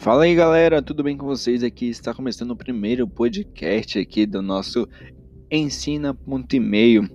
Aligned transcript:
Fala 0.00 0.24
aí 0.24 0.34
galera, 0.34 0.80
tudo 0.80 1.02
bem 1.02 1.16
com 1.16 1.26
vocês? 1.26 1.64
Aqui 1.64 1.88
está 1.88 2.14
começando 2.14 2.52
o 2.52 2.56
primeiro 2.56 3.06
podcast 3.08 3.98
aqui 3.98 4.26
do 4.26 4.40
nosso 4.40 4.88
Ensina.e-mail, 5.50 7.10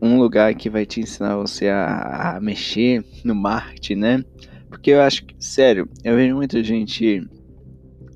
um 0.00 0.16
lugar 0.16 0.54
que 0.54 0.70
vai 0.70 0.86
te 0.86 1.00
ensinar 1.00 1.36
você 1.36 1.68
a, 1.68 2.36
a, 2.36 2.40
mexer 2.40 3.04
no 3.24 3.34
marketing, 3.34 3.96
né? 3.96 4.24
Porque 4.68 4.92
eu 4.92 5.02
acho 5.02 5.26
que, 5.26 5.34
sério, 5.40 5.88
eu 6.04 6.14
vejo 6.14 6.36
muita 6.36 6.62
gente 6.62 7.28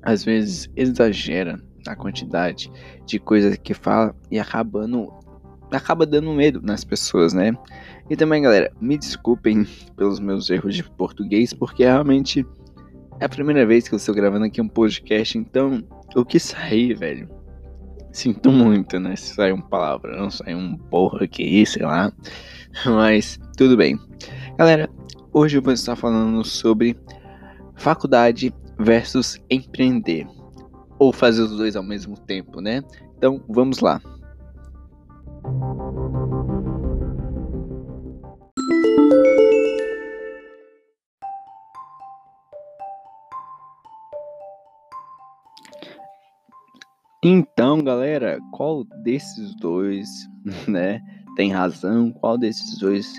às 0.01 0.23
vezes 0.23 0.69
exagera 0.73 1.61
a 1.85 1.93
quantidade 1.93 2.71
de 3.05 3.19
coisas 3.19 3.57
que 3.57 3.73
fala 3.73 4.15
e 4.31 4.39
acabando 4.39 5.13
acaba 5.69 6.05
dando 6.05 6.31
medo 6.31 6.61
nas 6.61 6.85
pessoas, 6.85 7.33
né? 7.33 7.51
E 8.09 8.15
também, 8.15 8.41
galera, 8.41 8.71
me 8.79 8.97
desculpem 8.97 9.67
pelos 9.97 10.21
meus 10.21 10.49
erros 10.49 10.73
de 10.73 10.83
português, 10.83 11.51
porque 11.51 11.83
realmente 11.83 12.45
é 13.19 13.25
a 13.25 13.29
primeira 13.29 13.65
vez 13.65 13.87
que 13.87 13.95
eu 13.95 13.97
estou 13.97 14.13
gravando 14.13 14.45
aqui 14.45 14.61
um 14.61 14.67
podcast, 14.67 15.37
então 15.37 15.83
o 16.15 16.23
que 16.23 16.39
sair, 16.39 16.93
velho? 16.93 17.29
Sinto 18.11 18.51
muito, 18.51 18.99
né? 18.99 19.15
Se 19.15 19.35
sair 19.35 19.51
uma 19.51 19.67
palavra, 19.67 20.17
não 20.17 20.29
sair 20.29 20.55
um 20.55 20.75
porra 20.75 21.25
aqui, 21.25 21.65
sei 21.65 21.83
lá. 21.83 22.11
Mas 22.85 23.39
tudo 23.55 23.77
bem. 23.77 23.99
Galera, 24.57 24.89
hoje 25.33 25.57
eu 25.57 25.61
vou 25.61 25.73
estar 25.73 25.95
falando 25.95 26.43
sobre 26.43 26.97
faculdade 27.75 28.53
versus 28.79 29.39
empreender. 29.49 30.27
Ou 30.99 31.13
fazer 31.13 31.43
os 31.43 31.55
dois 31.55 31.75
ao 31.75 31.83
mesmo 31.83 32.17
tempo, 32.17 32.59
né? 32.59 32.83
Então 33.17 33.43
vamos 33.47 33.79
lá. 33.79 34.01
Então, 47.23 47.83
galera, 47.83 48.39
qual 48.51 48.83
desses 49.03 49.55
dois, 49.55 50.07
né, 50.67 51.01
tem 51.35 51.51
razão? 51.51 52.11
Qual 52.11 52.37
desses 52.37 52.77
dois 52.77 53.11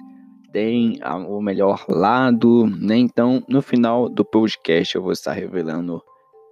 tem 0.53 0.99
o 1.29 1.41
melhor 1.41 1.85
lado, 1.89 2.67
né? 2.67 2.97
Então, 2.97 3.43
no 3.49 3.61
final 3.61 4.09
do 4.09 4.25
podcast 4.25 4.95
eu 4.95 5.03
vou 5.03 5.13
estar 5.13 5.33
revelando 5.33 6.03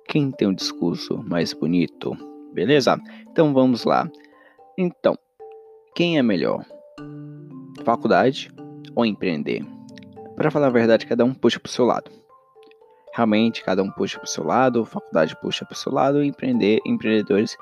quem 0.08 0.30
tem 0.30 0.48
o 0.48 0.50
um 0.50 0.54
discurso 0.54 1.22
mais 1.26 1.52
bonito, 1.52 2.16
beleza? 2.52 3.00
Então, 3.30 3.54
vamos 3.54 3.84
lá. 3.84 4.10
Então, 4.76 5.16
quem 5.94 6.18
é 6.18 6.22
melhor? 6.22 6.64
Faculdade 7.84 8.50
ou 8.94 9.06
empreender? 9.06 9.64
Para 10.34 10.50
falar 10.50 10.66
a 10.66 10.70
verdade, 10.70 11.06
cada 11.06 11.24
um 11.24 11.32
puxa 11.32 11.60
para 11.60 11.70
o 11.70 11.72
seu 11.72 11.84
lado. 11.84 12.10
Realmente, 13.16 13.64
cada 13.64 13.82
um 13.82 13.90
puxa 13.90 14.18
para 14.18 14.26
o 14.26 14.28
seu 14.28 14.44
lado, 14.44 14.84
faculdade 14.84 15.34
puxa 15.40 15.64
para 15.64 15.72
o 15.72 15.76
seu 15.76 15.90
lado, 15.90 16.22
empreender, 16.22 16.80
empreendedores 16.84 17.56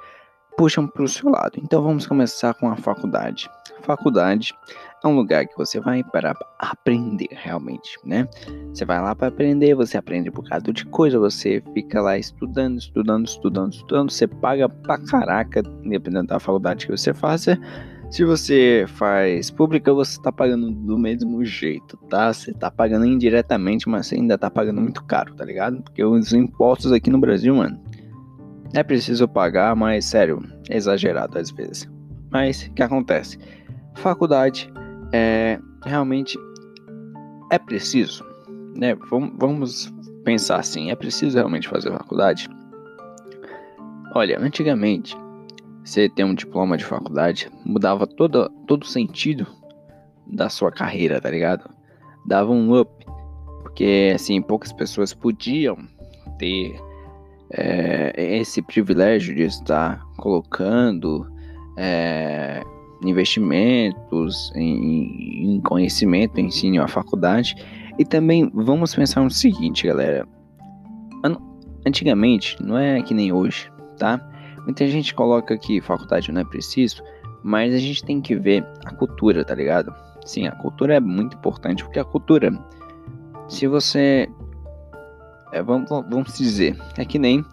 puxam 0.57 0.89
para 0.89 1.05
o 1.05 1.09
seu 1.09 1.31
lado. 1.31 1.53
Então 1.63 1.81
vamos 1.81 2.09
começar 2.09 2.55
com 2.55 2.69
a 2.69 2.77
faculdade. 2.77 3.49
Faculdade 3.83 4.53
é 5.05 5.07
um 5.07 5.15
lugar 5.15 5.47
que 5.47 5.57
você 5.57 5.79
vai 5.79 6.03
para 6.03 6.35
aprender 6.59 7.29
realmente, 7.31 7.97
né? 8.05 8.27
Você 8.73 8.85
vai 8.85 9.01
lá 9.01 9.15
para 9.15 9.29
aprender, 9.29 9.77
você 9.77 9.97
aprende 9.97 10.29
um 10.29 10.33
bocado 10.33 10.73
de 10.73 10.85
coisa, 10.87 11.21
você 11.21 11.63
fica 11.73 12.01
lá 12.01 12.19
estudando, 12.19 12.79
estudando, 12.79 13.27
estudando, 13.27 13.73
estudando, 13.75 14.11
você 14.11 14.27
paga 14.27 14.69
pra 14.69 14.99
caraca, 14.99 15.63
independente 15.85 16.29
da 16.29 16.41
faculdade 16.41 16.87
que 16.87 16.97
você 16.97 17.15
faça 17.15 17.57
se 18.15 18.25
você 18.25 18.85
faz 18.87 19.51
pública, 19.51 19.93
você 19.93 20.13
está 20.13 20.31
pagando 20.31 20.71
do 20.71 20.97
mesmo 20.97 21.45
jeito, 21.45 21.97
tá? 22.09 22.33
Você 22.33 22.53
está 22.53 22.71
pagando 22.71 23.05
indiretamente, 23.05 23.89
mas 23.89 24.07
você 24.07 24.15
ainda 24.15 24.37
está 24.37 24.49
pagando 24.49 24.81
muito 24.81 25.03
caro, 25.03 25.35
tá 25.35 25.45
ligado? 25.45 25.83
Porque 25.83 26.05
os 26.05 26.33
impostos 26.33 26.93
aqui 26.93 27.11
no 27.11 27.19
Brasil, 27.19 27.53
mano, 27.57 27.77
é 28.73 28.85
preciso 28.85 29.27
pagar, 29.27 29.75
mas 29.75 30.05
sério, 30.05 30.41
é 30.71 30.77
exagerado 30.77 31.37
às 31.37 31.51
vezes. 31.51 31.91
Mas 32.31 32.63
o 32.67 32.73
que 32.75 32.85
acontece? 32.85 33.37
Faculdade 33.97 34.73
é 35.13 35.59
realmente 35.85 36.39
é 37.51 37.59
preciso, 37.59 38.25
né? 38.77 38.95
Vamos, 39.11 39.93
pensar 40.25 40.61
assim, 40.61 40.89
é 40.89 40.95
preciso 40.95 41.37
realmente 41.37 41.69
fazer 41.69 41.91
faculdade? 41.91 42.49
Olha, 44.15 44.39
antigamente 44.39 45.17
você 45.85 46.09
ter 46.09 46.25
um 46.25 46.35
diploma 46.35 46.77
de 46.77 46.85
faculdade 46.85 47.51
mudava 47.65 48.07
todo, 48.07 48.49
todo 48.67 48.85
o 48.85 48.87
sentido 48.87 49.47
da 50.27 50.49
sua 50.49 50.73
carreira, 50.73 51.21
tá 51.21 51.31
ligado? 51.31 51.69
Dava 52.27 52.51
um 52.51 52.81
up. 52.81 52.91
Porque, 53.63 54.13
assim, 54.15 54.41
poucas 54.41 54.73
pessoas 54.73 55.13
podiam 55.13 55.77
ter 56.39 56.81
é, 57.51 58.13
esse 58.17 58.63
privilégio 58.63 59.35
de 59.35 59.43
estar 59.43 60.03
colocando 60.17 61.27
é, 61.77 62.63
investimentos 63.05 64.53
em, 64.55 65.57
em 65.57 65.61
conhecimento, 65.61 66.41
ensino 66.41 66.83
à 66.83 66.89
faculdade. 66.89 67.55
E 67.99 68.05
também 68.05 68.51
vamos 68.55 68.95
pensar 68.95 69.23
no 69.23 69.31
seguinte, 69.31 69.87
galera. 69.87 70.27
Antigamente, 71.87 72.57
não 72.63 72.79
é 72.79 73.03
que 73.03 73.13
nem 73.13 73.31
hoje, 73.31 73.71
tá? 73.99 74.19
Muita 74.65 74.87
gente 74.87 75.15
coloca 75.15 75.57
que 75.57 75.81
faculdade 75.81 76.33
não 76.33 76.41
é 76.41 76.45
preciso, 76.45 77.03
mas 77.43 77.75
a 77.75 77.79
gente 77.79 78.03
tem 78.05 78.21
que 78.21 78.35
ver 78.35 78.67
a 78.85 78.95
cultura, 78.95 79.45
tá 79.45 79.55
ligado? 79.55 79.95
Sim, 80.25 80.47
a 80.47 80.53
cultura 80.53 80.95
é 80.95 81.01
muito 81.01 81.37
importante, 81.37 81.85
porque 81.85 81.99
a 81.99 82.05
cultura, 82.05 82.51
se 83.49 83.67
você. 83.67 84.29
É, 85.53 85.63
vamos, 85.63 85.89
vamos 85.89 86.37
dizer, 86.37 86.77
é 86.97 87.05
que 87.05 87.19
nem 87.19 87.45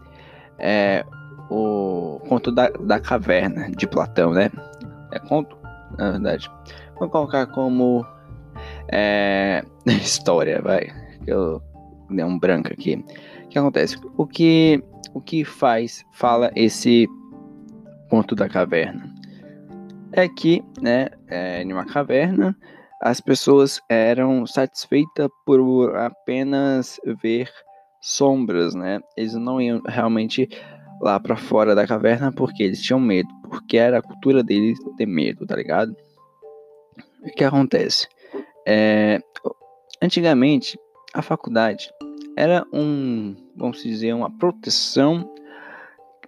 é, 0.57 1.05
o 1.49 2.19
conto 2.29 2.51
da, 2.51 2.69
da 2.69 2.99
caverna 2.99 3.69
de 3.69 3.85
Platão, 3.85 4.31
né? 4.31 4.49
É 5.11 5.19
conto, 5.19 5.57
na 5.97 6.11
verdade. 6.11 6.49
Vou 6.97 7.09
colocar 7.09 7.45
como 7.47 8.05
é, 8.91 9.63
história, 9.85 10.61
vai. 10.61 10.87
Que 11.25 11.31
eu 11.31 11.61
dei 12.09 12.23
um 12.23 12.39
branco 12.39 12.71
aqui. 12.71 13.03
Que 13.51 13.59
acontece? 13.59 13.97
O 14.17 14.25
que 14.25 14.81
o 15.13 15.19
que 15.19 15.43
faz, 15.43 16.05
fala 16.13 16.51
esse 16.55 17.05
ponto 18.09 18.33
da 18.33 18.47
caverna? 18.47 19.13
É 20.13 20.27
que, 20.29 20.63
né, 20.81 21.09
é, 21.27 21.61
em 21.61 21.73
uma 21.73 21.85
caverna, 21.85 22.55
as 23.01 23.19
pessoas 23.19 23.81
eram 23.89 24.47
satisfeitas 24.47 25.27
por 25.45 25.95
apenas 25.97 26.97
ver 27.21 27.49
sombras, 27.99 28.73
né? 28.73 29.01
Eles 29.17 29.33
não 29.33 29.59
iam 29.59 29.81
realmente 29.85 30.47
lá 31.01 31.19
para 31.19 31.35
fora 31.35 31.75
da 31.75 31.85
caverna 31.85 32.31
porque 32.31 32.63
eles 32.63 32.81
tinham 32.81 33.01
medo, 33.01 33.29
porque 33.49 33.75
era 33.75 33.99
a 33.99 34.01
cultura 34.01 34.41
deles 34.41 34.79
ter 34.97 35.05
medo, 35.05 35.45
tá 35.45 35.57
ligado? 35.57 35.93
O 37.21 37.31
que 37.35 37.43
acontece? 37.43 38.07
É, 38.65 39.19
antigamente, 40.01 40.79
a 41.13 41.21
faculdade 41.21 41.91
era 42.37 42.65
um, 42.73 43.35
vamos 43.55 43.81
dizer, 43.83 44.13
uma 44.13 44.29
proteção 44.29 45.29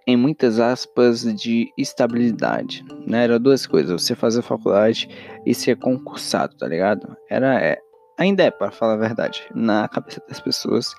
em 0.05 0.17
muitas 0.17 0.59
aspas 0.59 1.23
de 1.23 1.71
estabilidade, 1.77 2.83
né? 3.07 3.23
Era 3.23 3.39
duas 3.39 3.65
coisas, 3.65 4.01
você 4.01 4.15
fazer 4.15 4.41
faculdade 4.41 5.07
e 5.45 5.53
ser 5.53 5.77
concursado, 5.77 6.57
tá 6.57 6.67
ligado? 6.67 7.15
Era 7.29 7.61
é, 7.61 7.79
ainda 8.17 8.43
é 8.43 8.51
para 8.51 8.71
falar 8.71 8.93
a 8.93 8.97
verdade, 8.97 9.43
na 9.55 9.87
cabeça 9.87 10.21
das 10.27 10.41
pessoas 10.41 10.93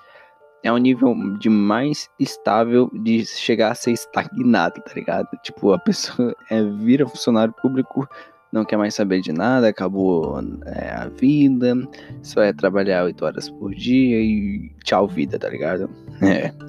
é 0.65 0.71
um 0.71 0.77
nível 0.77 1.13
de 1.37 1.47
mais 1.47 2.09
estável 2.19 2.89
de 2.91 3.23
chegar 3.23 3.71
a 3.71 3.75
ser 3.75 3.91
estagnado, 3.91 4.81
tá 4.81 4.93
ligado? 4.95 5.29
Tipo, 5.43 5.73
a 5.73 5.79
pessoa 5.79 6.35
é, 6.49 6.63
vira 6.63 7.07
funcionário 7.07 7.53
público 7.53 8.09
não 8.55 8.65
quer 8.65 8.77
mais 8.77 8.95
saber 8.95 9.21
de 9.21 9.31
nada, 9.31 9.67
acabou 9.67 10.39
é, 10.65 10.89
a 10.91 11.09
vida, 11.09 11.75
só 12.23 12.41
é 12.41 12.53
trabalhar 12.53 13.03
8 13.03 13.25
horas 13.25 13.49
por 13.49 13.75
dia 13.75 14.19
e 14.19 14.71
tchau 14.83 15.07
vida, 15.07 15.37
tá 15.37 15.49
ligado? 15.49 15.89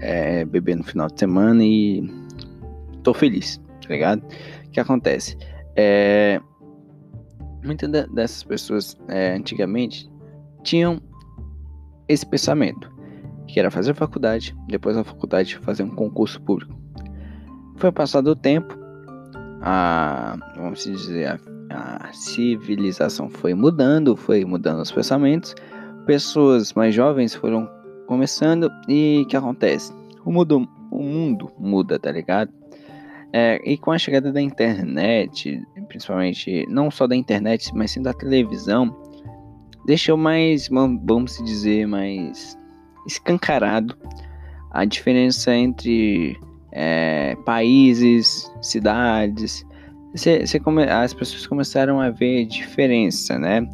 É, 0.00 0.40
é 0.40 0.44
beber 0.44 0.76
no 0.76 0.84
final 0.84 1.08
de 1.08 1.18
semana 1.18 1.64
e 1.64 2.08
tô 3.02 3.14
feliz, 3.14 3.60
tá 3.80 3.88
ligado? 3.94 4.22
O 4.66 4.70
que 4.70 4.80
acontece? 4.80 5.36
É, 5.76 6.40
muitas 7.64 7.88
dessas 8.08 8.42
pessoas 8.44 8.96
é, 9.08 9.34
antigamente 9.34 10.08
tinham 10.62 11.00
esse 12.08 12.24
pensamento, 12.24 12.90
que 13.46 13.58
era 13.58 13.70
fazer 13.70 13.94
faculdade, 13.94 14.54
depois 14.68 14.96
da 14.96 15.04
faculdade 15.04 15.56
fazer 15.58 15.82
um 15.82 15.90
concurso 15.90 16.40
público. 16.42 16.76
Foi 17.76 17.92
passado 17.92 18.28
o 18.28 18.36
tempo, 18.36 18.77
a, 19.60 20.36
vamos 20.56 20.84
dizer, 20.84 21.40
a, 21.70 22.08
a 22.08 22.12
civilização 22.12 23.28
foi 23.28 23.54
mudando, 23.54 24.16
foi 24.16 24.44
mudando 24.44 24.80
os 24.80 24.90
pensamentos, 24.90 25.54
pessoas 26.06 26.72
mais 26.72 26.94
jovens 26.94 27.34
foram 27.34 27.68
começando 28.06 28.70
e 28.88 29.22
o 29.24 29.26
que 29.26 29.36
acontece? 29.36 29.92
O 30.24 30.32
mundo, 30.32 30.68
o 30.90 31.02
mundo 31.02 31.52
muda, 31.58 31.98
tá 31.98 32.10
ligado? 32.10 32.52
É, 33.32 33.60
e 33.64 33.76
com 33.76 33.92
a 33.92 33.98
chegada 33.98 34.32
da 34.32 34.40
internet, 34.40 35.62
principalmente 35.86 36.66
não 36.68 36.90
só 36.90 37.06
da 37.06 37.14
internet, 37.14 37.70
mas 37.74 37.90
sim 37.90 38.00
da 38.00 38.14
televisão, 38.14 38.96
deixou 39.84 40.16
mais, 40.16 40.68
vamos 40.68 41.36
dizer, 41.44 41.86
mais 41.86 42.56
escancarado 43.06 43.96
a 44.70 44.84
diferença 44.84 45.54
entre 45.54 46.38
é, 46.72 47.36
países, 47.44 48.50
cidades. 48.60 49.64
Come, 50.62 50.84
as 50.84 51.14
pessoas 51.14 51.46
começaram 51.46 52.00
a 52.00 52.10
ver 52.10 52.46
diferença, 52.46 53.38
né? 53.38 53.68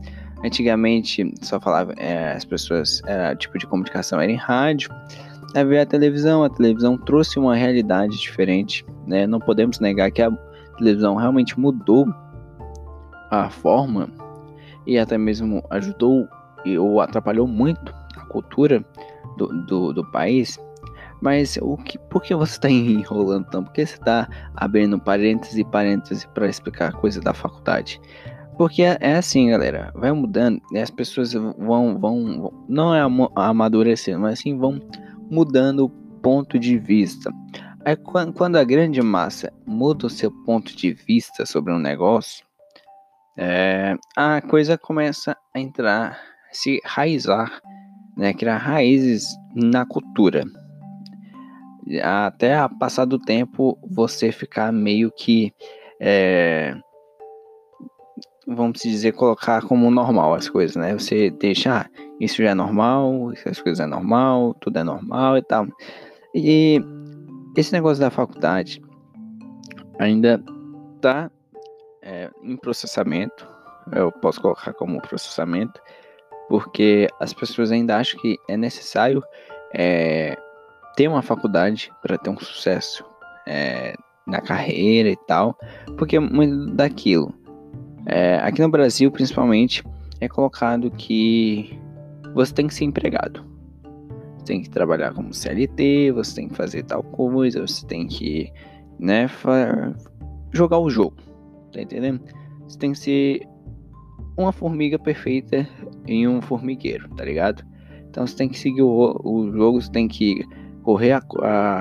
Antigamente 0.44 1.32
só 1.40 1.58
falava, 1.60 1.94
é, 1.96 2.32
as 2.32 2.44
pessoas, 2.44 3.00
era 3.06 3.34
tipo 3.34 3.56
de 3.58 3.66
comunicação 3.66 4.20
era 4.20 4.30
em 4.30 4.36
rádio, 4.36 4.90
aí 5.54 5.64
veio 5.64 5.80
a 5.80 5.86
televisão, 5.86 6.44
a 6.44 6.50
televisão 6.50 6.98
trouxe 6.98 7.38
uma 7.38 7.54
realidade 7.54 8.18
diferente, 8.18 8.84
né? 9.06 9.26
Não 9.26 9.38
podemos 9.38 9.80
negar 9.80 10.10
que 10.10 10.20
a 10.20 10.30
televisão 10.76 11.14
realmente 11.14 11.58
mudou 11.58 12.06
a 13.30 13.48
forma 13.48 14.08
e 14.86 14.98
até 14.98 15.16
mesmo 15.16 15.62
ajudou 15.70 16.28
ou 16.78 17.00
atrapalhou 17.00 17.46
muito 17.46 17.94
a 18.16 18.24
cultura 18.26 18.84
do, 19.36 19.46
do, 19.66 19.92
do 19.92 20.10
país. 20.10 20.58
Mas 21.24 21.58
o 21.62 21.78
que, 21.78 21.98
por 21.98 22.22
que 22.22 22.34
você 22.34 22.52
está 22.52 22.68
enrolando 22.70 23.46
tanto? 23.46 23.64
Por 23.68 23.72
que 23.72 23.86
você 23.86 23.94
está 23.94 24.28
abrindo 24.54 25.00
parênteses 25.00 25.56
e 25.56 25.64
parênteses 25.64 26.26
para 26.26 26.46
explicar 26.46 26.92
coisa 26.92 27.18
da 27.18 27.32
faculdade? 27.32 27.98
Porque 28.58 28.82
é, 28.82 28.98
é, 29.00 29.16
assim, 29.16 29.48
galera, 29.48 29.90
vai 29.94 30.12
mudando 30.12 30.60
e 30.70 30.78
as 30.78 30.90
pessoas 30.90 31.32
vão, 31.32 31.54
vão, 31.98 31.98
vão 31.98 32.66
não 32.68 32.94
é 32.94 33.00
amadurecendo, 33.36 34.20
mas 34.20 34.34
assim 34.34 34.58
vão 34.58 34.78
mudando 35.30 35.86
o 35.86 35.88
ponto 35.88 36.58
de 36.58 36.78
vista. 36.78 37.32
Aí 37.86 37.96
quando 37.96 38.56
a 38.56 38.64
grande 38.64 39.00
massa 39.00 39.50
muda 39.66 40.06
o 40.06 40.10
seu 40.10 40.30
ponto 40.44 40.76
de 40.76 40.92
vista 40.92 41.46
sobre 41.46 41.72
um 41.72 41.78
negócio, 41.78 42.44
é, 43.36 43.96
a 44.14 44.42
coisa 44.42 44.76
começa 44.76 45.34
a 45.54 45.58
entrar, 45.58 46.20
se 46.52 46.80
raizar, 46.84 47.60
né, 48.14 48.34
criar 48.34 48.58
raízes 48.58 49.26
na 49.54 49.86
cultura. 49.86 50.44
Até 52.02 52.56
a 52.56 52.68
passar 52.68 53.04
do 53.04 53.18
tempo 53.18 53.78
você 53.88 54.32
ficar 54.32 54.72
meio 54.72 55.10
que 55.10 55.52
é, 56.00 56.74
vamos 58.46 58.80
dizer, 58.80 59.12
colocar 59.12 59.62
como 59.62 59.90
normal 59.90 60.34
as 60.34 60.48
coisas, 60.48 60.76
né? 60.76 60.92
Você 60.92 61.30
deixa, 61.30 61.80
ah, 61.80 61.86
isso 62.20 62.42
já 62.42 62.50
é 62.50 62.54
normal, 62.54 63.32
essas 63.32 63.60
coisas 63.60 63.80
é 63.80 63.86
normal, 63.86 64.54
tudo 64.60 64.78
é 64.78 64.84
normal 64.84 65.38
e 65.38 65.42
tal. 65.42 65.66
E 66.34 66.80
esse 67.56 67.72
negócio 67.72 68.00
da 68.00 68.10
faculdade 68.10 68.82
ainda 69.98 70.42
tá 71.00 71.30
é, 72.02 72.30
em 72.42 72.56
processamento, 72.56 73.48
eu 73.92 74.12
posso 74.12 74.40
colocar 74.40 74.72
como 74.74 75.00
processamento, 75.00 75.80
porque 76.48 77.08
as 77.20 77.32
pessoas 77.32 77.72
ainda 77.72 77.96
acham 77.96 78.20
que 78.20 78.36
é 78.48 78.56
necessário 78.56 79.22
é, 79.74 80.36
ter 80.96 81.08
uma 81.08 81.22
faculdade 81.22 81.90
para 82.02 82.18
ter 82.18 82.30
um 82.30 82.38
sucesso 82.38 83.04
é, 83.46 83.94
na 84.26 84.40
carreira 84.40 85.08
e 85.08 85.16
tal, 85.26 85.56
porque 85.96 86.16
é 86.16 86.20
muito 86.20 86.74
daquilo 86.74 87.34
é, 88.06 88.36
aqui 88.36 88.60
no 88.60 88.70
Brasil, 88.70 89.10
principalmente, 89.10 89.82
é 90.20 90.28
colocado 90.28 90.90
que 90.90 91.78
você 92.34 92.52
tem 92.52 92.66
que 92.66 92.74
ser 92.74 92.84
empregado. 92.84 93.44
Você 94.36 94.44
tem 94.44 94.62
que 94.62 94.68
trabalhar 94.68 95.14
como 95.14 95.32
CLT, 95.32 96.12
você 96.12 96.34
tem 96.34 96.48
que 96.48 96.54
fazer 96.54 96.82
tal 96.82 97.02
coisa, 97.02 97.66
você 97.66 97.86
tem 97.86 98.06
que, 98.06 98.52
né, 98.98 99.26
jogar 100.52 100.78
o 100.78 100.90
jogo. 100.90 101.16
Tá 101.72 101.80
entendendo? 101.80 102.20
Você 102.68 102.78
tem 102.78 102.92
que 102.92 102.98
ser 102.98 103.40
uma 104.36 104.52
formiga 104.52 104.98
perfeita 104.98 105.66
em 106.06 106.28
um 106.28 106.42
formigueiro, 106.42 107.08
tá 107.10 107.24
ligado? 107.24 107.64
Então 108.10 108.26
você 108.26 108.36
tem 108.36 108.48
que 108.48 108.58
seguir 108.58 108.82
o, 108.82 109.20
o 109.24 109.50
jogo, 109.50 109.80
você 109.80 109.90
tem 109.90 110.06
que 110.06 110.44
correr 110.84 111.12
a, 111.12 111.18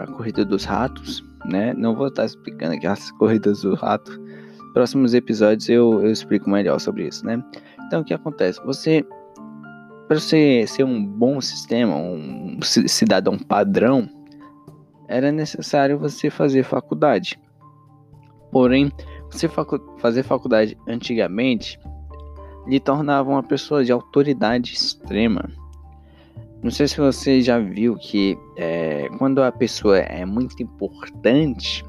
a 0.01 0.07
corrida 0.07 0.43
dos 0.43 0.63
ratos, 0.63 1.23
né? 1.45 1.73
Não 1.73 1.95
vou 1.95 2.07
estar 2.07 2.25
explicando 2.25 2.73
aqui 2.73 2.87
as 2.87 3.11
corridas 3.19 3.61
do 3.61 3.75
rato, 3.75 4.19
próximos 4.73 5.13
episódios 5.13 5.69
eu, 5.69 6.01
eu 6.01 6.11
explico 6.11 6.49
melhor 6.49 6.79
sobre 6.79 7.07
isso, 7.07 7.25
né? 7.25 7.41
Então 7.85 8.01
o 8.01 8.03
que 8.03 8.13
acontece? 8.13 8.59
Você 8.65 9.05
para 10.07 10.19
você 10.19 10.65
ser 10.67 10.83
um 10.83 11.03
bom 11.05 11.39
sistema, 11.39 11.95
um 11.95 12.59
cidadão 12.61 13.37
padrão, 13.37 14.07
era 15.07 15.31
necessário 15.31 15.97
você 15.97 16.29
fazer 16.29 16.63
faculdade. 16.63 17.39
Porém, 18.51 18.91
você 19.31 19.47
facu 19.47 19.79
fazer 19.97 20.23
faculdade 20.23 20.77
antigamente 20.87 21.79
lhe 22.67 22.79
tornava 22.79 23.29
uma 23.29 23.43
pessoa 23.43 23.83
de 23.83 23.91
autoridade 23.91 24.73
extrema. 24.73 25.49
Não 26.63 26.71
sei 26.71 26.87
se 26.87 26.97
você 26.97 27.41
já 27.41 27.59
viu 27.59 27.97
que 27.97 28.37
é, 28.55 29.09
quando 29.17 29.43
a 29.43 29.51
pessoa 29.51 29.97
é 29.97 30.23
muito 30.23 30.63
importante, 30.63 31.83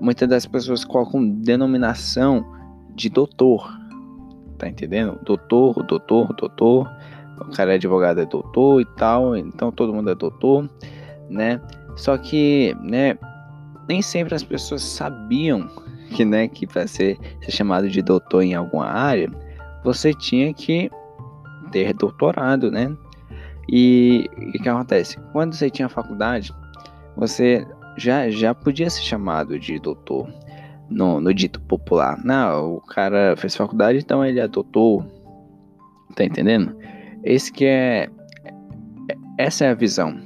muitas 0.00 0.26
das 0.26 0.46
pessoas 0.46 0.86
colocam 0.86 1.28
denominação 1.28 2.42
de 2.94 3.10
doutor. 3.10 3.70
Tá 4.56 4.68
entendendo? 4.68 5.18
Doutor, 5.22 5.82
doutor, 5.82 6.32
doutor. 6.32 6.90
O 7.40 7.50
cara 7.50 7.72
é 7.72 7.74
advogado 7.74 8.20
é 8.20 8.24
doutor 8.24 8.80
e 8.80 8.86
tal, 8.96 9.36
então 9.36 9.70
todo 9.70 9.92
mundo 9.92 10.08
é 10.08 10.14
doutor, 10.14 10.66
né? 11.28 11.60
Só 11.94 12.16
que, 12.16 12.74
né, 12.80 13.18
nem 13.86 14.00
sempre 14.00 14.34
as 14.34 14.42
pessoas 14.42 14.82
sabiam 14.82 15.68
que, 16.10 16.24
né, 16.24 16.48
que 16.48 16.66
para 16.66 16.86
ser, 16.86 17.18
ser 17.42 17.50
chamado 17.50 17.90
de 17.90 18.00
doutor 18.00 18.42
em 18.42 18.54
alguma 18.54 18.86
área, 18.86 19.30
você 19.82 20.14
tinha 20.14 20.54
que 20.54 20.90
ter 21.70 21.92
doutorado, 21.92 22.70
né? 22.70 22.96
E 23.68 24.28
o 24.36 24.62
que 24.62 24.68
acontece? 24.68 25.18
Quando 25.32 25.54
você 25.54 25.70
tinha 25.70 25.88
faculdade, 25.88 26.52
você 27.16 27.66
já, 27.96 28.28
já 28.30 28.54
podia 28.54 28.90
ser 28.90 29.02
chamado 29.02 29.58
de 29.58 29.78
doutor 29.78 30.28
no, 30.88 31.20
no 31.20 31.32
dito 31.32 31.60
popular. 31.62 32.22
Não, 32.24 32.76
o 32.76 32.80
cara 32.80 33.36
fez 33.36 33.56
faculdade, 33.56 33.98
então 33.98 34.24
ele 34.24 34.40
é 34.40 34.48
doutor. 34.48 35.06
Tá 36.14 36.24
entendendo? 36.24 36.76
Esse 37.22 37.52
que 37.52 37.64
é. 37.64 38.08
Essa 39.38 39.64
é 39.64 39.70
a 39.70 39.74
visão. 39.74 40.16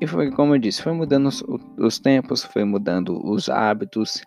E 0.00 0.06
foi 0.06 0.30
como 0.32 0.54
eu 0.54 0.58
disse, 0.58 0.82
foi 0.82 0.92
mudando 0.92 1.26
os, 1.28 1.44
os 1.78 1.98
tempos, 1.98 2.44
foi 2.44 2.64
mudando 2.64 3.24
os 3.24 3.48
hábitos. 3.48 4.22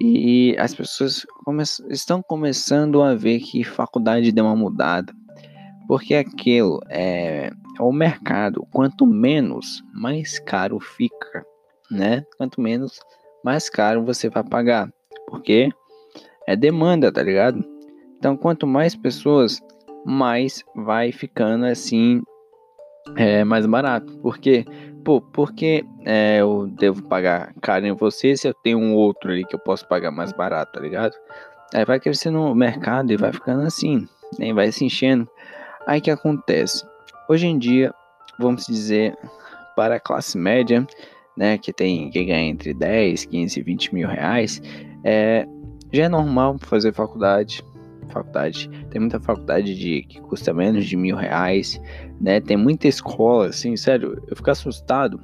E 0.00 0.56
as 0.58 0.74
pessoas 0.74 1.26
come 1.44 1.62
estão 1.90 2.22
começando 2.22 3.02
a 3.02 3.14
ver 3.14 3.40
que 3.40 3.62
faculdade 3.62 4.32
deu 4.32 4.44
uma 4.44 4.56
mudada. 4.56 5.12
Porque 5.90 6.14
aquilo 6.14 6.78
é, 6.88 7.48
é 7.48 7.82
o 7.82 7.90
mercado. 7.90 8.64
Quanto 8.70 9.04
menos, 9.04 9.82
mais 9.92 10.38
caro 10.38 10.78
fica 10.78 11.44
né? 11.90 12.24
Quanto 12.36 12.60
menos, 12.60 13.00
mais 13.44 13.68
caro 13.68 14.04
você 14.04 14.28
vai 14.28 14.44
pagar, 14.44 14.88
porque 15.26 15.68
é 16.46 16.54
demanda, 16.54 17.10
tá 17.10 17.20
ligado? 17.20 17.64
Então, 18.16 18.36
quanto 18.36 18.68
mais 18.68 18.94
pessoas, 18.94 19.60
mais 20.06 20.62
vai 20.76 21.10
ficando 21.10 21.64
assim, 21.64 22.22
é, 23.16 23.42
mais 23.42 23.66
barato. 23.66 24.16
Porque, 24.18 24.64
pô, 25.04 25.20
porque 25.20 25.84
é, 26.04 26.40
eu 26.40 26.68
devo 26.68 27.02
pagar 27.02 27.52
caro 27.60 27.84
em 27.84 27.92
você 27.96 28.36
se 28.36 28.46
eu 28.46 28.54
tenho 28.54 28.78
um 28.78 28.94
outro 28.94 29.32
ali 29.32 29.44
que 29.44 29.56
eu 29.56 29.60
posso 29.60 29.88
pagar 29.88 30.12
mais 30.12 30.32
barato, 30.32 30.72
tá 30.72 30.80
ligado? 30.80 31.16
Aí 31.74 31.84
vai 31.84 31.98
crescendo 31.98 32.38
o 32.38 32.54
mercado 32.54 33.12
e 33.12 33.16
vai 33.16 33.32
ficando 33.32 33.62
assim, 33.62 34.06
nem 34.38 34.54
vai 34.54 34.70
se 34.70 34.84
enchendo. 34.84 35.28
Aí 35.86 36.00
que 36.00 36.10
acontece? 36.10 36.84
Hoje 37.28 37.46
em 37.46 37.58
dia, 37.58 37.92
vamos 38.38 38.66
dizer, 38.66 39.16
para 39.76 39.96
a 39.96 40.00
classe 40.00 40.36
média, 40.36 40.86
né, 41.36 41.56
que 41.58 41.72
tem 41.72 42.10
que 42.10 42.24
ganha 42.24 42.48
entre 42.48 42.74
10, 42.74 43.24
15 43.26 43.62
20 43.62 43.94
mil 43.94 44.08
reais, 44.08 44.60
é, 45.04 45.46
já 45.92 46.04
é 46.04 46.08
normal 46.08 46.58
fazer 46.58 46.92
faculdade. 46.92 47.64
Faculdade. 48.08 48.68
Tem 48.90 49.00
muita 49.00 49.20
faculdade 49.20 49.74
de, 49.74 50.02
que 50.02 50.20
custa 50.20 50.52
menos 50.52 50.84
de 50.84 50.96
mil 50.96 51.16
reais, 51.16 51.80
né? 52.20 52.40
Tem 52.40 52.56
muita 52.56 52.88
escola, 52.88 53.46
assim, 53.46 53.76
sério, 53.76 54.20
eu 54.26 54.36
fico 54.36 54.50
assustado. 54.50 55.20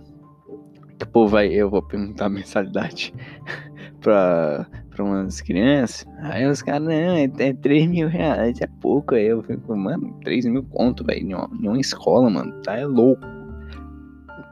Pô, 1.13 1.27
vai, 1.27 1.49
eu 1.49 1.69
vou 1.69 1.83
perguntar 1.83 2.27
a 2.27 2.31
mensalidade 2.31 3.13
pra, 4.01 4.67
pra 4.97 5.05
umas 5.05 5.41
crianças. 5.43 6.07
Aí 6.21 6.47
os 6.47 6.63
caras, 6.63 6.83
não, 6.83 6.91
é, 6.91 7.25
é 7.25 7.53
3 7.53 7.87
mil 7.87 8.09
reais, 8.09 8.61
é 8.61 8.67
pouco. 8.81 9.15
Aí 9.15 9.27
eu 9.27 9.43
fico, 9.43 9.77
mano, 9.77 10.19
3 10.25 10.47
mil 10.47 10.65
conto, 10.65 11.05
velho, 11.05 11.21
em, 11.21 11.33
em 11.33 11.69
uma 11.69 11.79
escola, 11.79 12.31
mano. 12.31 12.53
Tá 12.63 12.77
é 12.79 12.87
louco. 12.87 13.23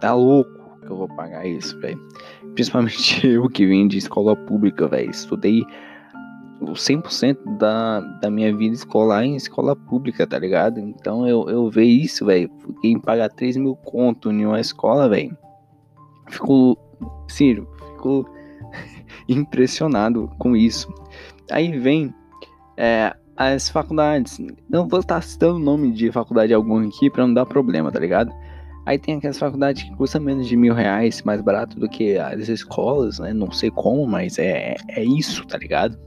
Tá 0.00 0.14
louco 0.14 0.52
que 0.84 0.90
eu 0.90 0.96
vou 0.96 1.08
pagar 1.08 1.46
isso, 1.46 1.78
velho. 1.80 1.98
Principalmente 2.54 3.26
eu 3.26 3.48
que 3.48 3.66
vim 3.66 3.88
de 3.88 3.96
escola 3.96 4.36
pública, 4.36 4.86
velho. 4.86 5.10
Estudei 5.10 5.62
o 6.60 6.72
100% 6.72 7.58
da, 7.58 8.00
da 8.00 8.30
minha 8.30 8.54
vida 8.54 8.74
escolar 8.74 9.24
em 9.24 9.36
escola 9.36 9.74
pública, 9.74 10.26
tá 10.26 10.38
ligado? 10.38 10.78
Então 10.78 11.26
eu, 11.26 11.48
eu 11.48 11.70
ver 11.70 11.84
isso, 11.84 12.26
velho. 12.26 12.50
Quem 12.82 12.98
pagar 12.98 13.30
3 13.30 13.56
mil 13.56 13.74
conto 13.76 14.30
em 14.30 14.44
uma 14.44 14.60
escola, 14.60 15.08
velho. 15.08 15.36
Fico, 16.28 16.78
sério, 17.28 17.66
fico 17.96 18.26
impressionado 19.28 20.30
com 20.38 20.56
isso. 20.56 20.92
Aí 21.50 21.78
vem 21.78 22.14
é, 22.76 23.14
as 23.36 23.68
faculdades. 23.68 24.38
Não 24.68 24.88
vou 24.88 25.00
estar 25.00 25.20
citando 25.22 25.56
o 25.56 25.58
nome 25.58 25.92
de 25.92 26.10
faculdade 26.12 26.54
alguma 26.54 26.86
aqui 26.86 27.10
pra 27.10 27.26
não 27.26 27.34
dar 27.34 27.46
problema, 27.46 27.90
tá 27.90 27.98
ligado? 27.98 28.32
Aí 28.86 28.98
tem 28.98 29.16
aquelas 29.16 29.38
faculdades 29.38 29.82
que 29.82 29.96
custam 29.96 30.20
menos 30.20 30.46
de 30.46 30.56
mil 30.56 30.74
reais, 30.74 31.22
mais 31.22 31.40
barato 31.40 31.78
do 31.78 31.88
que 31.88 32.18
as 32.18 32.48
escolas, 32.48 33.18
né? 33.18 33.32
Não 33.32 33.50
sei 33.50 33.70
como, 33.70 34.06
mas 34.06 34.38
é, 34.38 34.74
é 34.90 35.02
isso, 35.02 35.46
tá 35.46 35.56
ligado? 35.56 35.98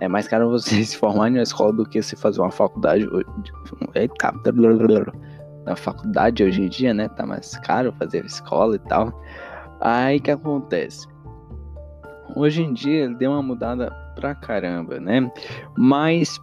É 0.00 0.08
mais 0.08 0.26
caro 0.26 0.48
você 0.48 0.82
se 0.84 0.96
formar 0.96 1.28
em 1.28 1.34
uma 1.34 1.42
escola 1.42 1.72
do 1.74 1.84
que 1.84 2.00
você 2.00 2.16
fazer 2.16 2.40
uma 2.40 2.50
faculdade. 2.50 3.06
Eita, 3.94 4.32
na 5.66 5.76
faculdade 5.76 6.42
hoje 6.42 6.62
em 6.62 6.68
dia, 6.68 6.94
né? 6.94 7.08
Tá 7.08 7.26
mais 7.26 7.56
caro 7.58 7.94
fazer 7.98 8.24
escola 8.24 8.76
e 8.76 8.78
tal. 8.78 9.12
Aí 9.80 10.18
que 10.20 10.30
acontece? 10.30 11.06
Hoje 12.36 12.62
em 12.62 12.72
dia 12.72 13.08
deu 13.08 13.32
uma 13.32 13.42
mudada 13.42 13.90
pra 14.14 14.34
caramba, 14.34 14.98
né? 15.00 15.30
Mas 15.76 16.38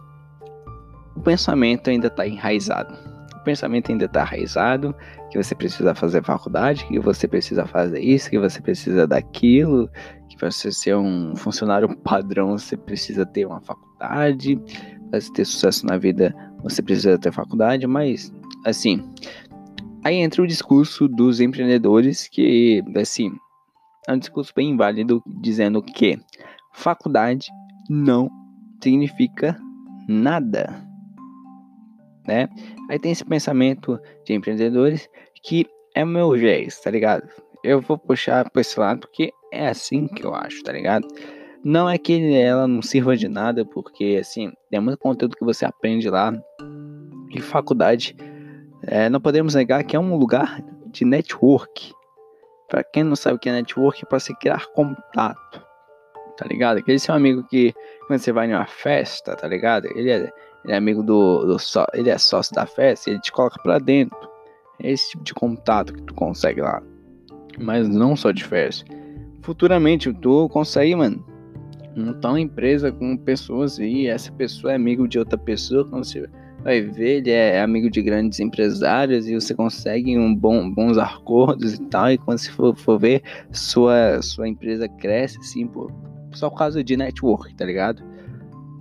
o 1.16 1.20
pensamento 1.20 1.90
ainda 1.90 2.08
tá 2.08 2.26
enraizado. 2.26 2.94
O 3.36 3.40
pensamento 3.44 3.90
ainda 3.90 4.08
tá 4.08 4.22
enraizado 4.22 4.94
que 5.30 5.42
você 5.42 5.54
precisa 5.54 5.94
fazer 5.94 6.22
faculdade, 6.22 6.84
que 6.86 6.98
você 6.98 7.26
precisa 7.26 7.66
fazer 7.66 8.00
isso, 8.00 8.30
que 8.30 8.38
você 8.38 8.60
precisa 8.60 9.06
daquilo, 9.06 9.88
que 10.28 10.36
para 10.36 10.50
você 10.50 10.70
ser 10.72 10.96
um 10.96 11.34
funcionário 11.36 11.96
padrão 11.98 12.58
você 12.58 12.76
precisa 12.76 13.24
ter 13.24 13.46
uma 13.46 13.60
faculdade, 13.60 14.60
para 15.10 15.20
ter 15.34 15.44
sucesso 15.44 15.86
na 15.86 15.96
vida 15.96 16.34
você 16.62 16.82
precisa 16.82 17.18
ter 17.18 17.32
faculdade, 17.32 17.86
mas 17.86 18.32
assim, 18.64 19.02
aí 20.04 20.16
entra 20.16 20.42
o 20.42 20.46
discurso 20.46 21.08
dos 21.08 21.40
empreendedores 21.40 22.28
que, 22.28 22.82
assim, 22.96 23.32
é 24.08 24.12
um 24.12 24.18
discurso 24.18 24.52
bem 24.56 24.74
válido 24.76 25.22
dizendo 25.26 25.82
que 25.82 26.18
faculdade 26.72 27.48
não 27.90 28.30
significa 28.82 29.56
nada, 30.08 30.82
né? 32.26 32.48
Aí 32.88 32.98
tem 32.98 33.12
esse 33.12 33.24
pensamento 33.24 34.00
de 34.24 34.32
empreendedores 34.32 35.08
que 35.42 35.66
é 35.94 36.04
meu 36.04 36.36
jeito, 36.38 36.74
tá 36.82 36.90
ligado? 36.90 37.28
Eu 37.62 37.82
vou 37.82 37.98
puxar 37.98 38.48
para 38.48 38.62
esse 38.62 38.80
lado 38.80 39.00
porque 39.00 39.30
é 39.52 39.68
assim 39.68 40.06
que 40.06 40.24
eu 40.24 40.34
acho, 40.34 40.62
tá 40.62 40.72
ligado? 40.72 41.06
Não 41.62 41.88
é 41.88 41.98
que 41.98 42.34
ela 42.34 42.66
não 42.66 42.80
sirva 42.80 43.14
de 43.16 43.28
nada, 43.28 43.64
porque 43.64 44.16
assim, 44.20 44.52
tem 44.70 44.80
muito 44.80 44.98
conteúdo 44.98 45.36
que 45.36 45.44
você 45.44 45.66
aprende 45.66 46.08
lá. 46.08 46.32
E 47.30 47.40
faculdade, 47.42 48.16
é, 48.82 49.10
não 49.10 49.20
podemos 49.20 49.54
negar 49.54 49.84
que 49.84 49.94
é 49.94 50.00
um 50.00 50.16
lugar 50.16 50.62
de 50.90 51.04
network. 51.04 51.92
Para 52.68 52.84
quem 52.84 53.02
não 53.02 53.16
sabe 53.16 53.36
o 53.36 53.38
que 53.38 53.48
é 53.48 53.52
network, 53.52 54.02
é 54.02 54.06
para 54.06 54.20
se 54.20 54.34
criar 54.36 54.66
contato, 54.74 55.64
tá 56.36 56.46
ligado? 56.46 56.78
Aquele 56.78 56.98
seu 56.98 57.14
amigo 57.14 57.42
que 57.44 57.74
quando 58.06 58.20
você 58.20 58.30
vai 58.30 58.46
em 58.46 58.54
uma 58.54 58.66
festa, 58.66 59.34
tá 59.34 59.48
ligado? 59.48 59.86
Ele 59.94 60.10
é, 60.10 60.32
ele 60.64 60.72
é 60.72 60.76
amigo 60.76 61.02
do, 61.02 61.46
do 61.46 61.58
só, 61.58 61.86
ele 61.94 62.10
é 62.10 62.18
sócio 62.18 62.54
da 62.54 62.66
festa, 62.66 63.10
ele 63.10 63.20
te 63.20 63.32
coloca 63.32 63.60
para 63.62 63.78
dentro. 63.78 64.18
É 64.80 64.90
esse 64.90 65.10
tipo 65.10 65.24
de 65.24 65.34
contato 65.34 65.92
que 65.92 66.02
tu 66.02 66.14
consegue 66.14 66.60
lá. 66.60 66.82
Mas 67.58 67.88
não 67.88 68.14
só 68.14 68.30
de 68.30 68.44
festa. 68.44 68.84
Futuramente 69.42 70.12
tu 70.12 70.48
consegue, 70.50 70.94
mano, 70.94 71.24
montar 71.96 72.30
uma 72.30 72.40
empresa 72.40 72.92
com 72.92 73.16
pessoas 73.16 73.78
e 73.78 74.06
essa 74.06 74.30
pessoa 74.32 74.72
é 74.72 74.76
amigo 74.76 75.08
de 75.08 75.18
outra 75.18 75.38
pessoa, 75.38 75.84
quando 75.88 76.04
você 76.04 76.28
vai 76.62 76.80
ver, 76.82 77.18
ele 77.18 77.30
é 77.30 77.60
amigo 77.60 77.90
de 77.90 78.02
grandes 78.02 78.40
empresários 78.40 79.28
e 79.28 79.34
você 79.34 79.54
consegue 79.54 80.18
um 80.18 80.34
bom, 80.34 80.70
bons 80.70 80.98
acordos 80.98 81.74
e 81.74 81.82
tal, 81.82 82.10
e 82.10 82.18
quando 82.18 82.38
você 82.38 82.50
for, 82.50 82.76
for 82.76 82.98
ver, 82.98 83.22
sua, 83.52 84.20
sua 84.22 84.48
empresa 84.48 84.88
cresce, 84.88 85.38
assim, 85.38 85.66
por, 85.66 85.92
só 86.32 86.50
por 86.50 86.58
causa 86.58 86.82
de 86.82 86.96
network, 86.96 87.54
tá 87.54 87.64
ligado? 87.64 88.02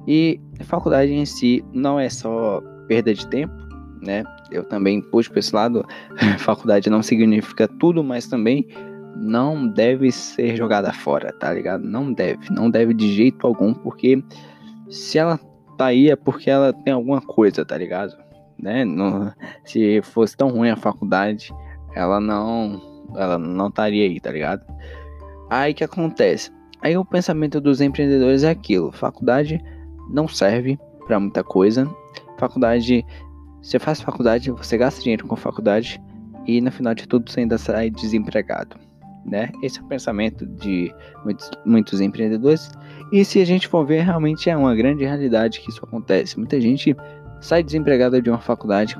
E 0.07 0.39
a 0.59 0.63
faculdade 0.63 1.13
em 1.13 1.25
si 1.25 1.63
não 1.73 1.99
é 1.99 2.09
só 2.09 2.61
perda 2.87 3.13
de 3.13 3.27
tempo, 3.27 3.53
né? 4.01 4.23
Eu 4.51 4.63
também 4.63 5.01
puxo 5.01 5.29
para 5.29 5.39
esse 5.39 5.53
lado, 5.53 5.85
faculdade 6.39 6.89
não 6.89 7.03
significa 7.03 7.67
tudo, 7.67 8.03
mas 8.03 8.27
também 8.27 8.67
não 9.15 9.67
deve 9.67 10.11
ser 10.11 10.55
jogada 10.55 10.93
fora, 10.93 11.33
tá 11.33 11.53
ligado? 11.53 11.83
Não 11.83 12.13
deve, 12.13 12.51
não 12.51 12.69
deve 12.69 12.93
de 12.93 13.13
jeito 13.13 13.45
algum, 13.45 13.73
porque 13.73 14.23
se 14.89 15.17
ela 15.17 15.39
tá 15.77 15.85
aí 15.87 16.09
é 16.09 16.15
porque 16.15 16.49
ela 16.49 16.73
tem 16.73 16.93
alguma 16.93 17.21
coisa, 17.21 17.63
tá 17.65 17.77
ligado? 17.77 18.17
Né? 18.59 18.83
Não, 18.83 19.31
se 19.63 20.01
fosse 20.01 20.35
tão 20.35 20.49
ruim 20.49 20.69
a 20.69 20.75
faculdade, 20.75 21.53
ela 21.95 22.19
não, 22.19 22.81
ela 23.15 23.37
não 23.37 23.67
estaria 23.67 24.05
aí, 24.05 24.19
tá 24.19 24.31
ligado? 24.31 24.65
Aí 25.49 25.73
que 25.73 25.83
acontece? 25.83 26.51
Aí 26.81 26.97
o 26.97 27.05
pensamento 27.05 27.61
dos 27.61 27.81
empreendedores 27.81 28.43
é 28.43 28.49
aquilo: 28.49 28.91
faculdade 28.91 29.61
não 30.09 30.27
serve 30.27 30.79
para 31.05 31.19
muita 31.19 31.43
coisa. 31.43 31.89
Faculdade, 32.37 33.05
você 33.61 33.79
faz 33.79 34.01
faculdade, 34.01 34.51
você 34.51 34.77
gasta 34.77 35.01
dinheiro 35.01 35.27
com 35.27 35.35
faculdade 35.35 36.01
e 36.45 36.61
no 36.61 36.71
final 36.71 36.93
de 36.93 37.07
tudo 37.07 37.29
você 37.29 37.41
ainda 37.41 37.57
sai 37.57 37.89
desempregado 37.89 38.86
né? 39.27 39.51
Esse 39.61 39.79
é 39.79 39.81
o 39.81 39.85
pensamento 39.85 40.45
de 40.45 40.93
muitos, 41.23 41.51
muitos 41.65 42.01
empreendedores. 42.01 42.71
E 43.11 43.23
se 43.25 43.41
a 43.41 43.45
gente 43.45 43.67
for 43.67 43.85
ver, 43.85 44.01
realmente 44.01 44.49
é 44.49 44.55
uma 44.55 44.73
grande 44.73 45.03
realidade 45.03 45.59
que 45.59 45.69
isso 45.69 45.83
acontece. 45.83 46.37
Muita 46.37 46.59
gente 46.59 46.95
sai 47.41 47.61
desempregada 47.61 48.21
de 48.21 48.29
uma 48.29 48.39
faculdade, 48.39 48.97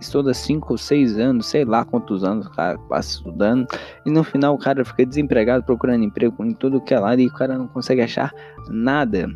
estuda 0.00 0.34
5 0.34 0.72
ou 0.72 0.78
6 0.78 1.18
anos, 1.18 1.46
sei 1.46 1.64
lá 1.64 1.84
quantos 1.84 2.24
anos 2.24 2.46
o 2.46 2.50
cara 2.50 2.78
passa 2.88 3.16
estudando, 3.16 3.66
e 4.04 4.10
no 4.10 4.24
final 4.24 4.54
o 4.54 4.58
cara 4.58 4.84
fica 4.84 5.06
desempregado 5.06 5.64
procurando 5.64 6.04
emprego 6.04 6.44
em 6.44 6.52
tudo 6.52 6.80
que 6.80 6.94
é 6.94 6.98
lado 6.98 7.20
e 7.20 7.26
o 7.26 7.32
cara 7.32 7.56
não 7.56 7.68
consegue 7.68 8.02
achar 8.02 8.32
nada, 8.68 9.28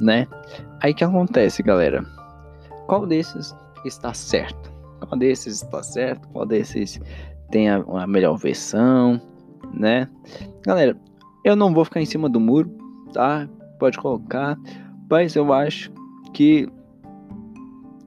né? 0.00 0.26
Aí 0.80 0.92
que 0.92 1.04
acontece, 1.04 1.62
galera? 1.62 2.04
Qual 2.86 3.06
desses 3.06 3.56
está 3.84 4.12
certo? 4.12 4.70
Qual 5.00 5.18
desses 5.18 5.62
está 5.62 5.82
certo? 5.82 6.28
Qual 6.28 6.46
desses 6.46 7.00
tem 7.50 7.68
a, 7.70 7.76
a 7.76 8.06
melhor 8.06 8.36
versão, 8.36 9.20
né? 9.72 10.08
Galera, 10.64 10.96
eu 11.44 11.54
não 11.56 11.72
vou 11.72 11.84
ficar 11.84 12.00
em 12.00 12.06
cima 12.06 12.28
do 12.28 12.40
muro, 12.40 12.70
tá? 13.12 13.48
Pode 13.78 13.98
colocar, 13.98 14.56
mas 15.08 15.36
eu 15.36 15.52
acho 15.52 15.92
que 16.32 16.68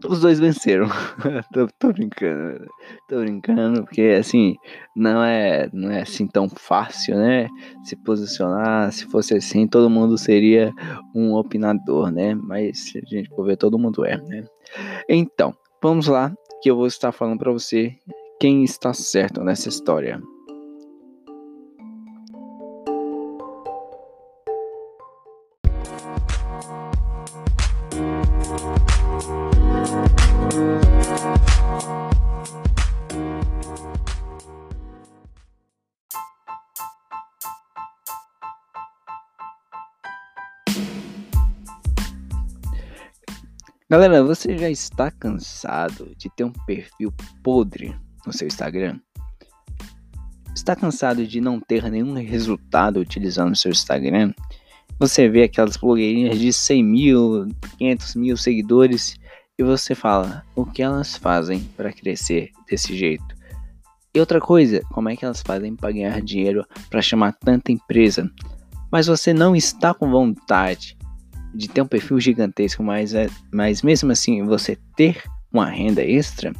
os 0.08 0.22
dois 0.22 0.39
venceram. 0.39 0.88
tô, 1.53 1.67
tô, 1.77 1.93
brincando, 1.93 2.67
tô 3.08 3.19
brincando, 3.19 3.84
porque 3.84 4.01
assim, 4.19 4.55
não 4.96 5.24
é, 5.24 5.69
não 5.74 5.91
é 5.91 6.01
assim 6.01 6.27
tão 6.27 6.48
fácil, 6.50 7.17
né? 7.17 7.48
Se 7.84 7.96
posicionar, 7.96 8.91
se 8.91 9.05
fosse 9.05 9.36
assim, 9.36 9.67
todo 9.67 9.89
mundo 9.89 10.17
seria 10.17 10.74
um 11.13 11.34
opinador, 11.34 12.12
né? 12.12 12.34
Mas 12.36 12.86
se 12.86 12.98
a 12.98 13.01
gente 13.01 13.29
for 13.29 13.46
ver, 13.46 13.58
todo 13.58 13.79
mundo 13.79 14.05
é, 14.05 14.17
né? 14.17 14.43
Então, 15.10 15.53
vamos 15.81 16.08
lá, 16.08 16.34
que 16.62 16.69
eu 16.69 16.75
vou 16.75 16.88
estar 16.88 17.12
falando 17.12 17.39
para 17.39 17.51
você 17.51 17.96
quem 18.39 18.63
está 18.63 18.93
certo 18.93 19.43
nessa 19.43 19.67
história. 19.67 20.22
Galera, 43.89 44.24
você 44.24 44.58
já 44.58 44.69
está 44.69 45.12
cansado 45.12 46.15
de 46.15 46.29
ter 46.29 46.46
um 46.46 46.53
perfil 46.65 47.12
podre 47.43 47.93
no 48.25 48.33
seu 48.33 48.47
Instagram? 48.47 48.99
Está 50.55 50.75
cansado 50.75 51.25
de 51.25 51.39
não 51.39 51.59
ter 51.59 51.89
nenhum 51.89 52.13
resultado 52.13 52.99
utilizando 52.99 53.53
o 53.53 53.55
seu 53.55 53.71
Instagram? 53.71 54.33
Você 54.99 55.29
vê 55.29 55.43
aquelas 55.43 55.77
blogueirinhas 55.77 56.38
de 56.38 56.51
100 56.51 56.83
mil, 56.83 57.47
500 57.77 58.15
mil 58.15 58.35
seguidores 58.35 59.15
e 59.57 59.63
você 59.63 59.95
fala 59.95 60.43
o 60.55 60.65
que 60.65 60.81
elas 60.81 61.15
fazem 61.15 61.61
para 61.77 61.93
crescer 61.93 62.51
desse 62.69 62.95
jeito. 62.97 63.39
E 64.13 64.19
outra 64.19 64.41
coisa, 64.41 64.81
como 64.91 65.09
é 65.09 65.15
que 65.15 65.23
elas 65.23 65.41
fazem 65.41 65.75
para 65.75 65.91
ganhar 65.91 66.21
dinheiro 66.21 66.65
para 66.89 67.01
chamar 67.01 67.33
tanta 67.33 67.71
empresa? 67.71 68.29
Mas 68.91 69.07
você 69.07 69.33
não 69.33 69.55
está 69.55 69.93
com 69.93 70.09
vontade 70.09 70.97
de 71.53 71.67
ter 71.67 71.81
um 71.81 71.88
perfil 71.88 72.19
gigantesco, 72.19 72.83
mas, 72.83 73.13
é, 73.13 73.27
mas 73.53 73.81
mesmo 73.81 74.11
assim 74.11 74.43
você 74.43 74.77
ter 74.95 75.23
uma 75.51 75.69
renda 75.69 76.03
extra, 76.03 76.51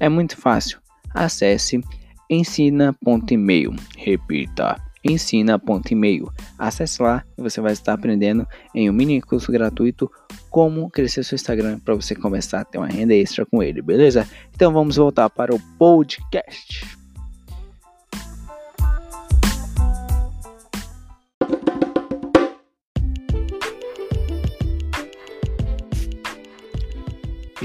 é 0.00 0.08
muito 0.08 0.36
fácil. 0.36 0.78
Acesse 1.14 1.80
ensina.email. 2.28 3.74
Repita, 3.96 4.76
ensina.email. 5.04 6.30
Acesse 6.58 7.02
lá 7.02 7.24
e 7.38 7.42
você 7.42 7.60
vai 7.60 7.72
estar 7.72 7.94
aprendendo 7.94 8.46
em 8.74 8.90
um 8.90 8.92
mini 8.92 9.20
curso 9.20 9.50
gratuito 9.52 10.10
como 10.50 10.90
crescer 10.90 11.24
seu 11.24 11.36
Instagram 11.36 11.78
para 11.78 11.94
você 11.94 12.14
começar 12.14 12.60
a 12.60 12.64
ter 12.64 12.78
uma 12.78 12.88
renda 12.88 13.14
extra 13.14 13.44
com 13.46 13.62
ele, 13.62 13.82
beleza? 13.82 14.26
Então 14.54 14.72
vamos 14.72 14.96
voltar 14.96 15.28
para 15.30 15.54
o 15.54 15.60
podcast. 15.78 16.95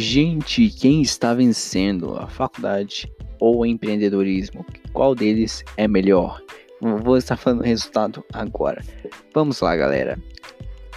Gente, 0.01 0.67
quem 0.67 1.03
está 1.03 1.31
vencendo 1.31 2.17
a 2.17 2.27
faculdade 2.27 3.07
ou 3.39 3.63
empreendedorismo? 3.63 4.65
Qual 4.91 5.13
deles 5.13 5.63
é 5.77 5.87
melhor? 5.87 6.41
Vou 7.03 7.17
estar 7.17 7.37
falando 7.37 7.59
o 7.59 7.63
resultado 7.63 8.25
agora. 8.33 8.83
Vamos 9.31 9.61
lá, 9.61 9.75
galera. 9.75 10.17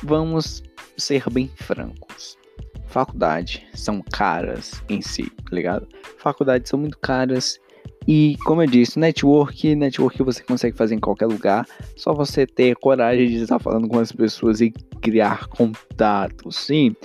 Vamos 0.02 0.62
ser 0.96 1.28
bem 1.28 1.50
francos. 1.54 2.38
Faculdade 2.86 3.66
são 3.74 4.00
caras 4.00 4.82
em 4.88 5.02
si, 5.02 5.30
tá 5.30 5.54
ligado? 5.54 5.86
Faculdades 6.16 6.70
são 6.70 6.78
muito 6.78 6.98
caras 6.98 7.60
e, 8.08 8.38
como 8.46 8.62
eu 8.62 8.66
disse, 8.66 8.98
network, 8.98 9.74
network 9.74 10.22
você 10.22 10.42
consegue 10.42 10.78
fazer 10.78 10.94
em 10.94 11.00
qualquer 11.00 11.26
lugar, 11.26 11.66
só 11.94 12.14
você 12.14 12.46
ter 12.46 12.74
coragem 12.76 13.28
de 13.28 13.42
estar 13.42 13.58
falando 13.58 13.86
com 13.86 13.98
as 13.98 14.10
pessoas 14.10 14.62
e 14.62 14.70
criar 15.02 15.46
contatos, 15.48 16.56
sim. 16.56 16.96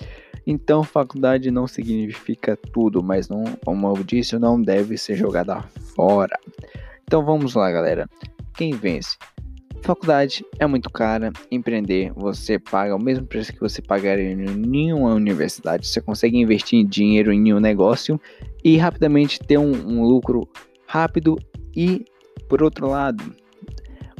Então, 0.46 0.84
faculdade 0.84 1.51
não 1.51 1.67
significa 1.67 2.58
tudo, 2.74 3.03
mas 3.03 3.29
não, 3.29 3.43
como 3.65 3.88
eu 3.88 4.03
disse, 4.03 4.38
não 4.38 4.62
deve 4.62 4.98
ser 4.98 5.15
jogada 5.15 5.62
fora. 5.96 6.38
Então, 7.03 7.24
vamos 7.24 7.55
lá, 7.55 7.72
galera. 7.72 8.08
Quem 8.55 8.72
vence? 8.72 9.17
Faculdade 9.81 10.46
é 10.60 10.67
muito 10.67 10.89
cara, 10.89 11.31
empreender 11.50 12.12
você 12.13 12.60
paga 12.60 12.96
o 12.96 13.01
mesmo 13.01 13.25
preço 13.25 13.53
que 13.53 13.60
você 13.60 13.81
pagaria 13.81 14.31
em 14.31 14.36
nenhuma 14.36 15.13
universidade. 15.13 15.88
Você 15.88 16.01
consegue 16.01 16.38
investir 16.38 16.86
dinheiro 16.86 17.31
em 17.31 17.53
um 17.53 17.60
negócio 17.60 18.19
e 18.63 18.77
rapidamente 18.77 19.39
ter 19.39 19.58
um, 19.58 19.72
um 19.72 20.03
lucro 20.03 20.48
rápido 20.86 21.38
e, 21.75 22.05
por 22.50 22.62
outro 22.62 22.88
lado, 22.88 23.24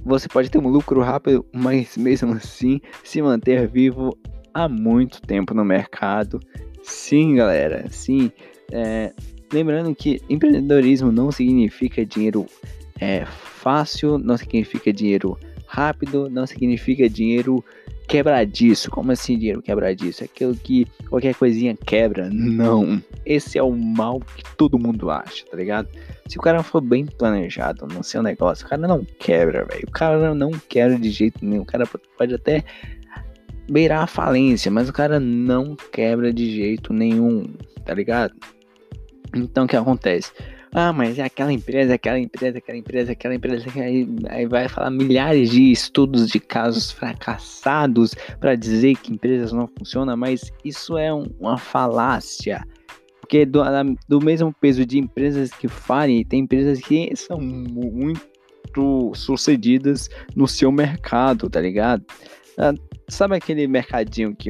você 0.04 0.28
pode 0.28 0.50
ter 0.50 0.58
um 0.58 0.70
lucro 0.70 1.02
rápido, 1.02 1.46
mas 1.54 1.98
mesmo 1.98 2.34
assim 2.34 2.80
se 3.04 3.22
manter 3.22 3.68
vivo 3.68 4.18
há 4.54 4.68
muito 4.68 5.22
tempo 5.22 5.54
no 5.54 5.64
mercado. 5.64 6.40
Sim, 6.84 7.36
galera, 7.36 7.86
sim. 7.90 8.32
É, 8.72 9.14
lembrando 9.52 9.94
que 9.96 10.22
empreendedorismo 10.30 11.12
não 11.12 11.32
significa 11.32 12.06
dinheiro 12.06 12.46
é, 13.00 13.26
fácil, 13.26 14.18
não 14.18 14.38
significa 14.38 14.92
dinheiro 14.92 15.38
rápido, 15.66 16.30
não 16.30 16.46
significa 16.48 17.10
dinheiro 17.10 17.64
quebradiço. 18.08 18.90
Como 18.90 19.12
assim 19.12 19.38
dinheiro 19.38 19.62
quebradiço? 19.62 20.24
É 20.24 20.26
aquilo 20.26 20.56
que 20.56 20.88
qualquer 21.08 21.36
coisinha 21.36 21.78
quebra. 21.86 22.30
Não. 22.32 23.02
Esse 23.26 23.58
é 23.60 23.64
o 23.64 23.72
mal 23.72 24.20
que 24.20 24.44
todo 24.58 24.80
mundo 24.80 25.12
acha, 25.12 25.46
tá 25.46 25.56
ligado? 25.56 25.88
Se 26.28 26.38
o 26.38 26.42
cara 26.42 26.64
for 26.64 26.82
bem 26.82 27.06
planejado 27.06 27.86
no 27.88 28.04
seu 28.04 28.24
negócio, 28.24 28.66
o 28.66 28.70
cara 28.70 28.88
não 28.88 29.06
quebra, 29.20 29.64
velho. 29.66 29.86
O 29.88 29.92
cara 29.92 30.34
não 30.34 30.52
quebra 30.52 30.98
de 30.98 31.10
jeito 31.12 31.46
nenhum. 31.46 31.62
O 31.62 31.66
cara 31.66 31.86
pode 32.18 32.34
até 32.34 32.64
beirar 33.70 34.04
a 34.04 34.08
falência, 34.08 34.72
mas 34.72 34.90
o 34.90 34.94
cara 34.94 35.20
não 35.20 35.76
quebra 35.92 36.34
de 36.34 36.56
jeito 36.56 36.94
nenhum, 36.94 37.46
tá 37.86 37.94
ligado? 37.94 38.34
Então 39.36 39.66
o 39.66 39.68
que 39.68 39.76
acontece? 39.76 40.32
Ah, 40.72 40.94
mas 40.94 41.18
é 41.18 41.24
aquela 41.24 41.52
empresa, 41.52 41.96
aquela 41.96 42.20
empresa, 42.20 42.60
aquela 42.60 42.78
empresa, 42.78 43.12
aquela 43.12 43.34
empresa. 43.34 43.66
Aí, 43.76 44.08
aí 44.30 44.46
vai 44.46 44.68
falar 44.68 44.92
milhares 44.92 45.50
de 45.50 45.72
estudos 45.72 46.28
de 46.28 46.40
casos 46.40 46.92
fracassados 46.92 48.14
para 48.40 48.56
dizer 48.56 48.96
que 48.98 49.12
empresas 49.12 49.52
não 49.52 49.68
funcionam, 49.68 50.16
mas 50.16 50.52
isso 50.64 50.96
é 50.98 51.12
um, 51.12 51.26
uma 51.40 51.58
falácia. 51.58 52.64
Porque 53.20 53.46
do, 53.46 53.62
do 54.08 54.24
mesmo 54.24 54.54
peso 54.54 54.86
de 54.86 55.00
empresas 55.00 55.52
que 55.52 55.68
falem, 55.68 56.24
tem 56.24 56.42
empresas 56.42 56.80
que 56.80 57.16
são 57.16 57.40
muito 57.40 59.12
sucedidas 59.16 60.08
no 60.36 60.48
seu 60.48 60.72
mercado, 60.72 61.50
tá 61.50 61.60
ligado? 61.60 62.06
Sabe 63.10 63.36
aquele 63.36 63.68
mercadinho 63.68 64.36
que, 64.36 64.50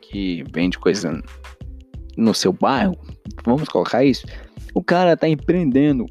que 0.00 0.44
vende 0.52 0.78
coisa 0.78 1.22
no 2.16 2.34
seu 2.34 2.52
bairro? 2.52 2.96
Vamos 3.44 3.68
colocar 3.68 4.04
isso? 4.04 4.26
O 4.74 4.82
cara 4.82 5.16
tá 5.16 5.28
empreendendo. 5.28 6.06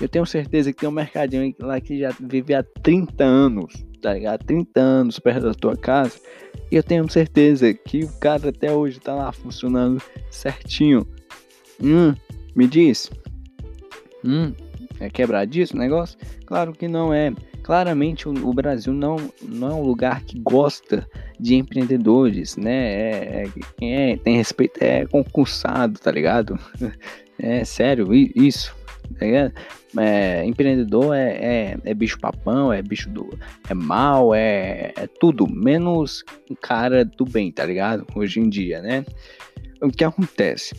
Eu 0.00 0.08
tenho 0.08 0.26
certeza 0.26 0.72
que 0.72 0.80
tem 0.80 0.88
um 0.88 0.92
mercadinho 0.92 1.54
lá 1.58 1.80
que 1.80 1.98
já 1.98 2.10
vive 2.20 2.54
há 2.54 2.62
30 2.82 3.24
anos, 3.24 3.72
tá 4.00 4.12
ligado? 4.12 4.44
30 4.44 4.80
anos 4.80 5.18
perto 5.18 5.46
da 5.46 5.54
tua 5.54 5.76
casa. 5.76 6.18
E 6.70 6.76
eu 6.76 6.82
tenho 6.82 7.10
certeza 7.10 7.72
que 7.72 8.04
o 8.04 8.12
cara 8.18 8.50
até 8.50 8.72
hoje 8.72 9.00
tá 9.00 9.14
lá 9.14 9.32
funcionando 9.32 10.02
certinho. 10.30 11.06
Hum, 11.82 12.14
me 12.54 12.66
diz. 12.66 13.10
Hum, 14.24 14.52
é 15.00 15.08
quebradiço 15.08 15.74
o 15.74 15.78
negócio? 15.78 16.18
Claro 16.44 16.72
que 16.72 16.88
não 16.88 17.12
é. 17.12 17.32
Claramente 17.66 18.28
o, 18.28 18.54
Brasil 18.54 18.92
não, 18.92 19.16
não 19.42 19.68
é 19.68 19.74
um 19.74 19.82
lugar 19.82 20.22
que 20.22 20.38
gosta 20.38 21.04
de 21.36 21.56
empreendedores, 21.56 22.56
né? 22.56 22.92
É, 22.92 23.44
é, 23.82 24.12
é 24.12 24.16
tem 24.18 24.36
respeito, 24.36 24.78
é 24.80 25.04
concursado, 25.04 25.98
tá 25.98 26.12
ligado? 26.12 26.56
É 27.38 27.66
sério, 27.66 28.14
isso. 28.14 28.74
Tá 29.18 29.26
é, 30.00 30.42
empreendedor 30.46 31.14
é, 31.14 31.32
é, 31.32 31.78
é, 31.84 31.92
bicho 31.92 32.18
papão, 32.18 32.72
é 32.72 32.80
bicho 32.80 33.10
do. 33.10 33.28
é 33.68 33.74
mal, 33.74 34.34
é, 34.34 34.94
é 34.96 35.06
tudo, 35.20 35.46
menos 35.46 36.24
um 36.50 36.54
cara 36.54 37.04
do 37.04 37.26
bem, 37.26 37.52
tá 37.52 37.66
ligado? 37.66 38.06
Hoje 38.14 38.40
em 38.40 38.48
dia, 38.48 38.80
né? 38.80 39.04
O 39.82 39.90
que 39.90 40.02
acontece? 40.02 40.74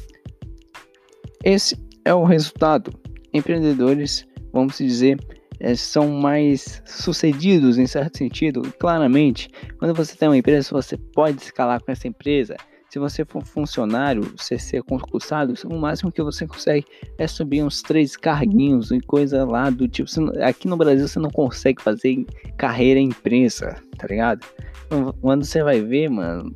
Esse 1.44 1.78
é 2.04 2.12
o 2.12 2.24
resultado. 2.24 2.92
Empreendedores, 3.32 4.28
vamos 4.52 4.80
dizer, 4.80 5.20
é, 5.60 5.76
são 5.76 6.10
mais 6.10 6.82
sucedidos 6.86 7.78
em 7.78 7.88
certo 7.88 8.18
sentido. 8.18 8.62
Claramente, 8.80 9.50
quando 9.80 9.94
você 9.94 10.16
tem 10.16 10.28
uma 10.28 10.38
empresa, 10.38 10.70
você 10.72 10.98
pode 10.98 11.42
escalar 11.42 11.82
com 11.84 11.92
essa 11.92 12.08
empresa 12.08 12.56
se 12.90 13.00
você 13.00 13.26
for 13.26 13.44
funcionário, 13.46 14.34
você 14.38 14.58
ser 14.58 14.82
concursado, 14.84 15.54
o 15.66 15.78
máximo 15.78 16.12
que 16.12 16.22
você 16.24 16.48
consegue 16.48 16.86
é 17.18 17.28
subir 17.28 17.62
uns 17.64 17.82
três 17.82 18.16
carguinhos 18.16 18.92
e 18.92 19.02
coisa 19.02 19.44
lá 19.46 19.70
do 19.70 19.88
tipo. 19.88 20.10
aqui 20.42 20.68
no 20.68 20.78
Brasil 20.78 21.08
você 21.08 21.20
não 21.20 21.30
consegue 21.30 21.82
fazer 21.82 22.26
carreira 22.58 23.00
em 23.00 23.10
imprensa, 23.10 23.76
tá 23.98 24.08
ligado? 24.08 24.46
Então, 24.86 25.14
quando 25.22 25.44
você 25.44 25.62
vai 25.62 25.82
ver, 25.82 26.10
mano, 26.10 26.54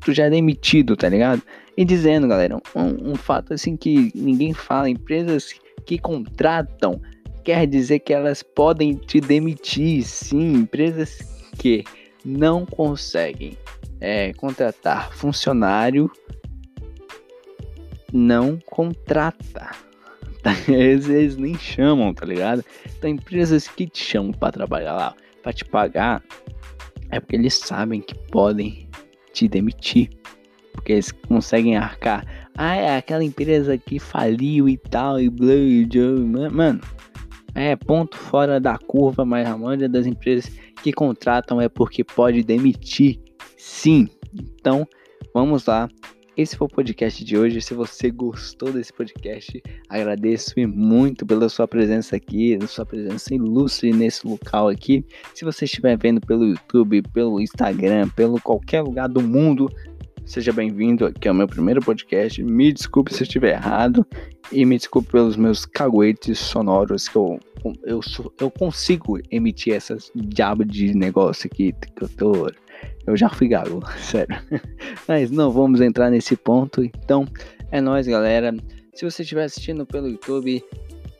tu 0.00 0.12
já 0.12 0.24
é 0.24 0.30
demitido, 0.30 0.96
tá 0.96 1.08
ligado? 1.08 1.42
E 1.76 1.84
dizendo, 1.84 2.26
galera, 2.26 2.56
um, 2.74 3.12
um 3.12 3.14
fato 3.14 3.52
assim 3.52 3.76
que 3.76 4.10
ninguém 4.14 4.54
fala: 4.54 4.88
empresas 4.88 5.52
que 5.84 5.98
contratam 5.98 7.00
quer 7.44 7.66
dizer 7.66 8.00
que 8.00 8.12
elas 8.12 8.42
podem 8.42 8.94
te 8.94 9.20
demitir, 9.20 10.02
sim, 10.02 10.54
empresas 10.54 11.18
que 11.58 11.84
não 12.24 12.64
conseguem 12.64 13.56
é, 14.00 14.32
contratar 14.32 15.12
funcionário, 15.12 16.10
não 18.12 18.58
contrata. 18.66 19.70
Eles, 20.68 21.08
eles 21.08 21.36
nem 21.38 21.56
chamam, 21.56 22.12
tá 22.12 22.26
ligado? 22.26 22.62
Então, 22.98 23.08
empresas 23.08 23.66
que 23.66 23.86
te 23.86 24.04
chamam 24.04 24.30
para 24.30 24.52
trabalhar 24.52 24.92
lá, 24.92 25.14
para 25.42 25.54
te 25.54 25.64
pagar, 25.64 26.22
é 27.08 27.18
porque 27.18 27.36
eles 27.36 27.54
sabem 27.54 28.02
que 28.02 28.14
podem 28.28 28.86
te 29.32 29.48
demitir. 29.48 30.10
Porque 30.72 30.92
eles 30.92 31.10
conseguem 31.12 31.78
arcar. 31.78 32.26
Ah, 32.54 32.76
é 32.76 32.98
aquela 32.98 33.24
empresa 33.24 33.78
que 33.78 33.98
faliu 33.98 34.68
e 34.68 34.76
tal, 34.76 35.18
e 35.18 35.30
blá, 35.30 35.54
e 35.54 35.86
blá. 35.86 36.50
Mano, 36.50 36.80
é 37.54 37.76
ponto 37.76 38.16
fora 38.16 38.60
da 38.60 38.76
curva, 38.76 39.24
mas 39.24 39.46
a 39.48 39.56
maioria 39.56 39.88
das 39.88 40.06
empresas 40.06 40.50
que 40.82 40.92
contratam 40.92 41.60
é 41.60 41.68
porque 41.68 42.02
pode 42.02 42.42
demitir 42.42 43.20
Sim, 43.56 44.08
então 44.34 44.86
vamos 45.32 45.64
lá. 45.66 45.88
Esse 46.36 46.56
foi 46.56 46.66
o 46.66 46.70
podcast 46.70 47.24
de 47.24 47.38
hoje. 47.38 47.62
Se 47.62 47.72
você 47.72 48.10
gostou 48.10 48.70
desse 48.72 48.92
podcast, 48.92 49.62
agradeço 49.88 50.52
muito 50.68 51.24
pela 51.24 51.48
sua 51.48 51.66
presença 51.66 52.16
aqui, 52.16 52.58
pela 52.58 52.68
sua 52.68 52.84
presença 52.84 53.34
ilustre 53.34 53.90
nesse 53.92 54.26
local 54.26 54.68
aqui. 54.68 55.02
Se 55.34 55.44
você 55.46 55.64
estiver 55.64 55.96
vendo 55.96 56.20
pelo 56.20 56.44
YouTube, 56.44 57.02
pelo 57.12 57.40
Instagram, 57.40 58.08
pelo 58.10 58.40
qualquer 58.40 58.82
lugar 58.82 59.08
do 59.08 59.22
mundo, 59.22 59.70
seja 60.24 60.52
bem-vindo 60.52 61.06
aqui 61.06 61.28
ao 61.28 61.34
meu 61.34 61.46
primeiro 61.46 61.80
podcast. 61.80 62.42
Me 62.42 62.72
desculpe 62.72 63.12
se 63.12 63.22
eu 63.22 63.24
estiver 63.24 63.54
errado 63.54 64.06
e 64.50 64.64
me 64.64 64.76
desculpe 64.76 65.12
pelos 65.12 65.36
meus 65.36 65.64
caguetes 65.64 66.38
sonoros 66.38 67.08
que 67.08 67.16
eu, 67.16 67.38
eu, 67.84 68.00
eu 68.40 68.50
consigo 68.50 69.18
emitir 69.30 69.74
essas 69.74 70.10
diabo 70.14 70.64
de 70.64 70.94
negócio 70.94 71.48
aqui 71.52 71.72
que 71.96 72.04
eu 72.04 72.08
tô 72.08 72.50
eu 73.06 73.16
já 73.16 73.28
fui 73.28 73.48
gago, 73.48 73.82
sério. 73.98 74.36
Mas 75.06 75.30
não 75.30 75.50
vamos 75.50 75.80
entrar 75.80 76.10
nesse 76.10 76.36
ponto. 76.36 76.82
Então, 76.82 77.26
é 77.70 77.80
nóis, 77.80 78.06
galera. 78.06 78.54
Se 78.94 79.04
você 79.04 79.22
estiver 79.22 79.44
assistindo 79.44 79.84
pelo 79.84 80.08
YouTube, 80.08 80.62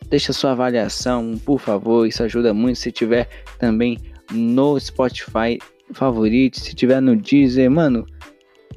deixa 0.09 0.33
sua 0.33 0.53
avaliação, 0.53 1.39
por 1.45 1.61
favor. 1.61 2.07
Isso 2.07 2.23
ajuda 2.23 2.55
muito. 2.55 2.79
Se 2.79 2.91
tiver 2.91 3.29
também 3.59 3.99
no 4.33 4.79
Spotify, 4.81 5.59
favorite. 5.93 6.59
Se 6.61 6.75
tiver 6.75 7.01
no 7.01 7.17
Deezer, 7.17 7.71
mano, 7.71 8.07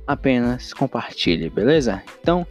apenas 0.07 0.73
compartilhe, 0.73 1.49
beleza? 1.49 2.01
Então, 2.21 2.45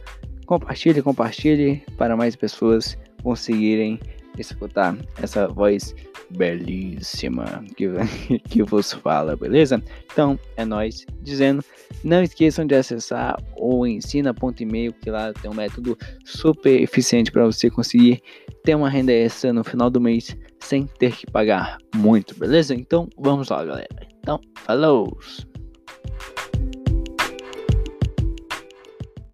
compartilhe, 0.45 1.01
compartilhe 1.01 1.83
para 1.97 2.15
mais 2.15 2.35
pessoas 2.35 2.97
conseguirem 3.23 3.99
escutar 4.37 4.95
essa 5.21 5.47
voz 5.47 5.95
belíssima 6.29 7.63
que, 7.75 7.87
que 8.49 8.63
vos 8.63 8.93
fala, 8.93 9.35
beleza? 9.35 9.81
Então, 10.11 10.39
é 10.55 10.63
nós 10.63 11.05
dizendo, 11.21 11.63
não 12.03 12.21
esqueçam 12.21 12.65
de 12.65 12.75
acessar 12.75 13.37
o 13.55 13.85
ensina.email, 13.85 14.93
que 14.93 15.09
lá 15.09 15.33
tem 15.33 15.49
um 15.49 15.53
método 15.53 15.97
super 16.23 16.81
eficiente 16.81 17.31
para 17.31 17.45
você 17.45 17.69
conseguir 17.69 18.21
ter 18.63 18.75
uma 18.75 18.89
renda 18.89 19.11
extra 19.11 19.51
no 19.51 19.63
final 19.63 19.89
do 19.89 20.01
mês 20.01 20.35
sem 20.59 20.85
ter 20.85 21.15
que 21.15 21.25
pagar 21.25 21.77
muito, 21.95 22.37
beleza? 22.37 22.75
Então, 22.75 23.07
vamos 23.17 23.49
lá, 23.49 23.63
galera. 23.63 24.07
Então, 24.19 24.39
falou! 24.55 25.17